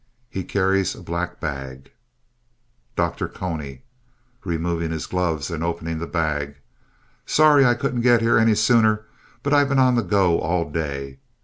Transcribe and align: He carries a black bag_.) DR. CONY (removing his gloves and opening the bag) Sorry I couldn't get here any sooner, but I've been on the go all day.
He 0.31 0.43
carries 0.43 0.95
a 0.95 1.03
black 1.03 1.39
bag_.) 1.39 1.89
DR. 2.95 3.27
CONY 3.27 3.83
(removing 4.43 4.89
his 4.89 5.05
gloves 5.05 5.51
and 5.51 5.63
opening 5.63 5.99
the 5.99 6.07
bag) 6.07 6.55
Sorry 7.27 7.63
I 7.67 7.75
couldn't 7.75 8.01
get 8.01 8.19
here 8.21 8.39
any 8.39 8.55
sooner, 8.55 9.05
but 9.43 9.53
I've 9.53 9.69
been 9.69 9.77
on 9.77 9.93
the 9.93 10.01
go 10.01 10.39
all 10.39 10.67
day. 10.71 11.19